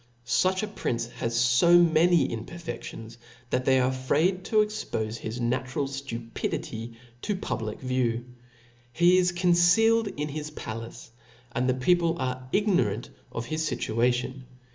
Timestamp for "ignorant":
12.51-13.11